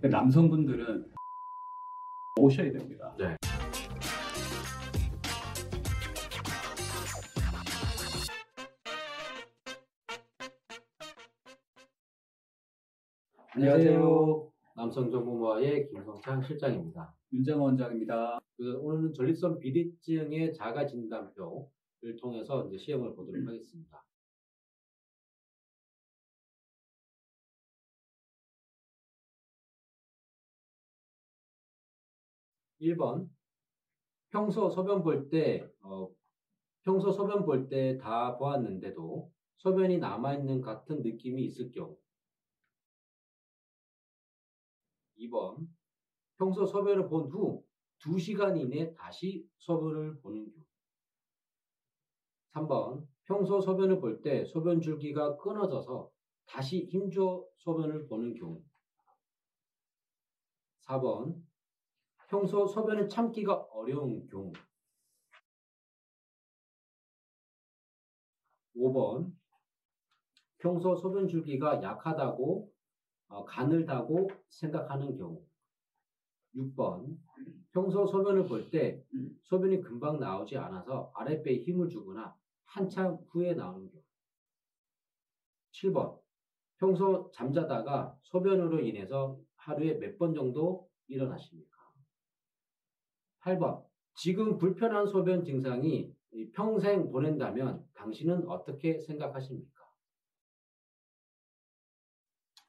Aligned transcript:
남성분들은 0.00 1.10
오셔야 2.38 2.70
됩니다. 2.70 3.14
네. 3.18 3.36
안녕하세요. 13.54 14.52
남성정보모아의 14.76 15.88
김성창 15.88 16.44
실장입니다. 16.44 17.12
윤정원 17.32 17.70
원장입니다. 17.70 18.38
그 18.56 18.78
오늘은 18.78 19.14
전립선 19.14 19.58
비대증의 19.58 20.54
자가 20.54 20.86
진단표를 20.86 22.16
통해서 22.20 22.68
이제 22.68 22.78
시험을 22.78 23.16
보도록 23.16 23.44
하겠습니다. 23.44 24.04
(1번) 32.80 33.28
평소 34.30 34.70
소변 34.70 35.02
볼 35.02 35.28
때, 35.28 35.68
어, 35.82 36.10
평소 36.82 37.12
소변 37.12 37.44
볼 37.44 37.68
때 37.68 37.98
다 37.98 38.36
보았는데도 38.38 39.30
소변이 39.58 39.98
남아있는 39.98 40.60
같은 40.60 41.02
느낌이 41.02 41.44
있을 41.44 41.70
경우. 41.72 41.96
2번 45.18 45.68
평소 46.38 46.66
소변을 46.66 47.08
본 47.08 47.28
후 47.30 47.64
2시간 47.98 48.56
이내 48.58 48.92
다시 48.94 49.46
소변을 49.58 50.20
보는 50.20 50.50
경우. 50.50 50.64
3번 52.54 53.06
평소 53.24 53.60
소변을 53.60 54.00
볼 54.00 54.22
때 54.22 54.44
소변 54.44 54.80
줄기가 54.80 55.36
끊어져서 55.36 56.10
다시 56.46 56.86
힘줘 56.86 57.44
소변을 57.58 58.06
보는 58.08 58.34
경우. 58.34 58.62
4번 60.86 61.42
평소 62.28 62.66
소변을 62.66 63.08
참기가 63.08 63.54
어려운 63.54 64.26
경우. 64.28 64.52
5번. 68.74 69.32
평소 70.58 70.96
소변 70.96 71.28
줄기가 71.28 71.82
약하다고 71.82 72.70
어, 73.28 73.44
가늘다고 73.44 74.28
생각하는 74.48 75.16
경우. 75.16 75.44
6번. 76.54 77.16
평소 77.72 78.06
소변을 78.06 78.46
볼 78.46 78.70
때 78.70 79.02
소변이 79.44 79.80
금방 79.80 80.18
나오지 80.18 80.56
않아서 80.58 81.10
아랫배에 81.14 81.62
힘을 81.62 81.88
주거나 81.88 82.34
한참 82.64 83.18
후에 83.30 83.54
나오는 83.54 83.88
경우. 83.90 84.02
7번. 85.72 86.20
평소 86.78 87.30
잠자다가 87.32 88.16
소변으로 88.22 88.80
인해서 88.80 89.38
하루에 89.56 89.94
몇 89.94 90.18
번 90.18 90.34
정도 90.34 90.88
일어나십니까? 91.06 91.77
8번 93.48 93.82
지금 94.14 94.58
불편한 94.58 95.06
소변 95.06 95.42
증상이 95.42 96.12
평생 96.52 97.10
보낸다면 97.10 97.84
당신은 97.94 98.46
어떻게 98.48 98.98
생각하십니까? 98.98 99.78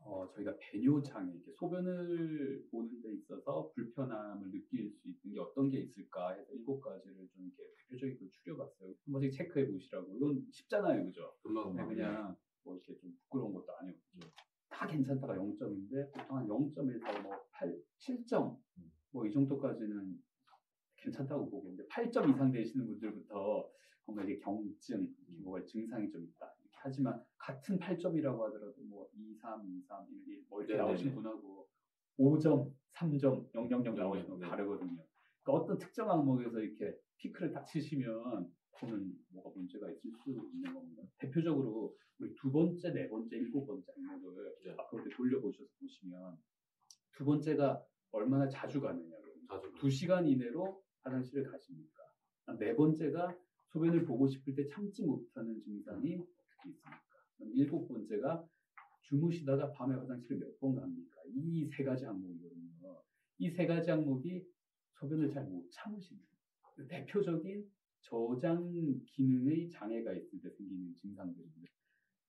어, 0.00 0.28
저희가 0.28 0.54
배뇨장애, 0.60 1.32
이렇게 1.32 1.52
소변을 1.52 2.68
보는 2.70 3.02
데 3.02 3.12
있어서 3.14 3.70
불편함을 3.74 4.50
느낄 4.52 4.90
수 4.92 5.08
있는 5.08 5.32
게 5.32 5.40
어떤 5.40 5.68
게 5.70 5.80
있을까 5.80 6.32
해서 6.32 6.52
일곱 6.52 6.80
가지를 6.80 7.28
좀 7.28 7.44
이렇게 7.46 7.62
대표적인 7.88 8.18
걸 8.18 8.28
추려봤어요. 8.30 8.88
한 8.88 9.12
번씩 9.12 9.32
체크해 9.32 9.70
보시라고. 9.72 10.14
이건 10.14 10.46
쉽잖아요, 10.52 11.04
그죠? 11.06 11.34
금방 11.42 11.74
네, 11.74 11.84
그냥 11.86 12.36
뭐 12.62 12.76
이렇게 12.76 12.96
좀 12.98 13.16
부끄러운 13.22 13.52
것도 13.52 13.66
아니고 13.78 13.98
다 14.68 14.86
괜찮다가 14.86 15.34
0점인데 15.34 16.12
보통 16.12 16.36
한 16.36 16.46
0점에서 16.46 17.22
뭐 17.22 17.36
8, 17.50 17.82
7점 17.98 18.58
뭐 19.10 19.26
이 19.26 19.32
정도까지는 19.32 20.22
괜찮다고 21.06 21.48
보고 21.48 21.68
있는데 21.68 21.86
8점 21.88 22.34
이상 22.34 22.50
되시는 22.50 22.86
분들부터 22.86 23.70
뭔가 24.06 24.24
이게 24.24 24.38
경증, 24.38 25.08
뭐가 25.42 25.64
증상이 25.64 26.10
좀 26.10 26.24
있다. 26.24 26.52
이렇게 26.60 26.78
하지만 26.78 27.22
같은 27.38 27.78
8점이라고 27.78 28.38
하더라도 28.38 28.74
뭐 28.84 29.08
2, 29.14 29.34
3, 29.34 29.66
2, 29.66 29.82
3, 29.82 30.06
1, 30.10 30.28
1, 30.28 30.44
뭐 30.48 30.60
이렇게 30.60 30.74
네네네. 30.74 30.88
나오신 30.88 31.14
분하고 31.14 31.68
5점, 32.18 32.72
3점, 32.94 33.54
0, 33.54 33.70
0, 33.70 33.84
0 33.84 33.94
나오시는 33.94 34.30
분 34.30 34.40
네. 34.40 34.48
다르거든요. 34.48 35.04
그러니까 35.42 35.64
어떤 35.64 35.78
특정 35.78 36.10
항목에서 36.10 36.60
이렇게 36.60 36.96
피크를 37.18 37.52
딱 37.52 37.64
치시면 37.64 38.50
그거는 38.72 39.12
뭐가 39.30 39.50
문제가 39.50 39.90
있을 39.90 40.10
수 40.12 40.30
있는 40.30 40.72
겁니다. 40.72 41.02
대표적으로 41.18 41.96
우리 42.18 42.34
두 42.34 42.50
번째, 42.50 42.92
네 42.92 43.08
번째, 43.08 43.36
일곱 43.36 43.66
번째 43.66 43.92
항목을 44.08 44.56
네. 44.64 44.74
앞으로 44.78 45.04
돌려보셔서 45.16 45.68
보시면 45.80 46.36
두 47.12 47.24
번째가 47.24 47.84
얼마나 48.12 48.48
자주 48.48 48.80
가느냐. 48.80 49.16
자주 49.48 49.72
두 49.74 49.90
시간 49.90 50.26
이내로 50.26 50.82
화장실을 51.06 51.44
가십니까? 51.50 52.02
네 52.58 52.74
번째가 52.74 53.36
소변을 53.68 54.04
보고 54.04 54.26
싶을 54.26 54.54
때 54.54 54.66
참지 54.68 55.04
못하는 55.04 55.60
증상이 55.60 56.16
어떻게 56.16 56.70
있습니까? 56.70 57.00
일곱 57.54 57.86
번째가 57.88 58.46
주무시다가 59.02 59.72
밤에 59.72 59.94
화장실을 59.94 60.38
몇 60.38 60.58
번 60.58 60.74
갑니까? 60.74 61.20
이 61.34 61.68
세 61.68 61.84
가지 61.84 62.04
항목이거든요. 62.04 63.02
이 63.38 63.50
세 63.50 63.66
가지 63.66 63.90
항목이 63.90 64.44
소변을 64.98 65.30
잘 65.30 65.44
못 65.44 65.68
참으시는 65.70 66.22
대표적인 66.88 67.70
저장 68.00 68.70
기능의 69.06 69.70
장애가 69.70 70.12
있을 70.12 70.40
때 70.40 70.50
생기는 70.50 70.94
증상들입니다. 70.94 71.72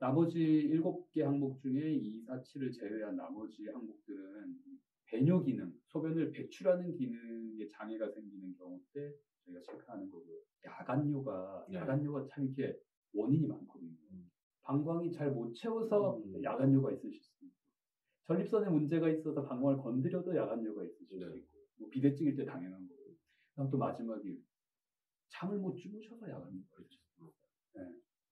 나머지 0.00 0.40
일곱 0.40 1.10
개 1.12 1.22
항목 1.22 1.60
중에 1.60 1.92
2, 1.92 2.22
4, 2.22 2.40
7을 2.42 2.72
제외한 2.72 3.16
나머지 3.16 3.66
항목들은 3.66 4.58
배뇨 5.10 5.42
기능, 5.42 5.72
소변을 5.86 6.30
배출하는 6.32 6.94
기능에 6.94 7.66
장애가 7.68 8.10
생기는 8.10 8.54
경우 8.56 8.80
때 8.92 9.14
저희가 9.44 9.60
체크하는 9.62 10.10
거고요. 10.10 10.38
야간뇨가, 10.64 11.66
네. 11.70 11.78
야간뇨가 11.78 12.26
참 12.28 12.44
이렇게 12.44 12.78
원인이 13.14 13.46
많거든요. 13.46 13.96
음. 14.12 14.30
방광이 14.62 15.10
잘 15.12 15.30
못 15.32 15.54
채워서 15.54 16.18
음. 16.18 16.42
야간뇨가 16.42 16.92
있으실 16.92 17.22
수 17.22 17.44
있고, 17.46 17.56
전립선에 18.26 18.68
문제가 18.68 19.08
있어서 19.08 19.42
방광을 19.42 19.78
건드려도 19.78 20.36
야간뇨가 20.36 20.84
있으실 20.84 21.06
수 21.06 21.30
네. 21.30 21.38
있고, 21.38 21.58
뭐 21.78 21.88
비대증일 21.88 22.36
때 22.36 22.44
당연한 22.44 22.86
거고. 22.86 22.98
그다음 23.50 23.70
또 23.70 23.78
마지막이 23.78 24.38
잠을 25.28 25.58
못 25.58 25.74
주무셔서 25.74 26.28
야간뇨가 26.28 26.82
있을 26.82 26.84
수 26.84 26.94
있고. 26.94 27.32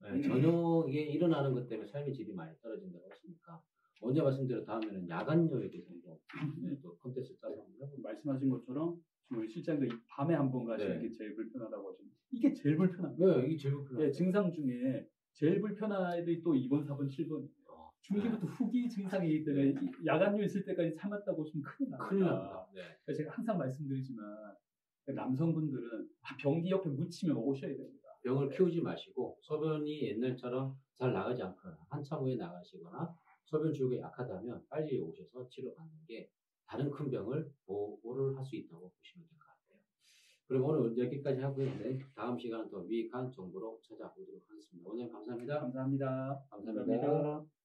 네, 0.02 0.20
저녁에 0.22 0.92
일어나는 0.92 1.54
것 1.54 1.66
때문에 1.68 1.88
삶의 1.88 2.12
질이 2.12 2.34
많이 2.34 2.54
떨어진다고 2.60 3.10
했으니까 3.10 3.62
언제 4.02 4.20
말씀드려 4.20 4.62
다음에는 4.64 5.08
야간요에 5.08 5.70
대해서 5.70 5.88
좀, 6.02 6.18
네, 6.60 6.78
또 6.82 6.96
컨텐츠 6.98 7.34
짜서 7.38 7.62
한번 7.62 7.88
해볼게요. 7.88 8.02
말씀하신 8.26 8.50
것처럼 8.50 9.00
지금 9.28 9.46
실장도 9.46 9.86
이 9.86 9.88
밤에 10.08 10.34
한 10.34 10.50
번 10.50 10.64
가시는 10.66 10.96
네. 11.00 11.08
게 11.08 11.10
제일 11.12 11.34
불편하다고 11.34 11.88
하셨는데 11.90 12.16
이게 12.32 12.52
제일 12.52 12.76
불편합니다. 12.76 13.24
네, 13.40 13.46
이게 13.46 13.56
제일 13.56 13.74
불편해요. 13.74 14.06
네, 14.06 14.12
증상 14.12 14.52
중에 14.52 15.08
제일 15.32 15.60
불편한 15.60 16.18
애들이 16.18 16.42
또 16.42 16.52
2번, 16.54 16.86
4번, 16.86 17.08
7번. 17.08 17.48
어, 17.68 17.90
중기부터 18.00 18.46
후기 18.46 18.88
증상이기 18.88 19.44
때문에 19.44 19.70
이 19.70 20.06
야간뇨 20.06 20.42
있을 20.44 20.64
때까지 20.64 20.94
참았다고 20.96 21.42
하시면 21.44 21.64
큰일 21.64 21.90
납니다. 21.90 22.08
큰일 22.08 22.24
납니다. 22.24 22.66
네. 22.74 22.80
그래서 23.04 23.18
제가 23.22 23.32
항상 23.34 23.58
말씀드리지만 23.58 24.54
남성분들은 25.14 26.08
아, 26.22 26.36
변기 26.36 26.70
옆에 26.70 26.88
묻히면 26.90 27.36
오셔야 27.36 27.76
됩니다. 27.76 28.08
병을 28.24 28.48
키우지 28.50 28.80
마시고 28.80 29.38
소변이 29.40 30.02
옛날처럼 30.02 30.74
잘 30.98 31.12
나가지 31.12 31.42
않거나 31.42 31.78
한참 31.88 32.22
후에 32.22 32.34
나가시거나 32.36 33.14
소변 33.44 33.72
줄기가 33.72 34.06
약하다면 34.08 34.64
빨리 34.68 34.98
오셔서 34.98 35.46
치료 35.48 35.72
받는 35.74 35.92
게 36.08 36.28
다른 36.66 36.90
큰 36.90 37.10
병을 37.10 37.50
보호를 37.66 38.36
할 38.36 38.44
수 38.44 38.56
있다고 38.56 38.90
보시면 38.90 39.26
될 39.28 39.38
것 39.38 39.46
같아요. 39.46 39.78
그럼 40.46 40.64
오늘 40.64 40.96
여기까지 40.98 41.40
하고요. 41.40 41.66
네, 41.78 41.98
다음 42.14 42.38
시간은 42.38 42.70
더 42.70 42.84
유익한 42.86 43.30
정보로 43.32 43.80
찾아보도록 43.82 44.42
하겠습니다. 44.48 44.88
원장님 44.88 45.12
감사합니다. 45.12 45.60
감사합니다. 45.60 46.42
감사합니다. 46.50 47.55